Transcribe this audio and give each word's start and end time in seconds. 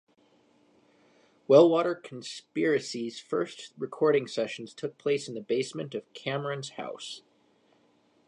Wellwater 1.47 1.93
Conspiracy's 2.01 3.19
first 3.19 3.71
recording 3.77 4.25
sessions 4.25 4.73
took 4.73 4.97
place 4.97 5.27
in 5.27 5.35
the 5.35 5.41
basement 5.41 5.93
of 5.93 6.11
Cameron's 6.13 6.69
house. 6.71 7.21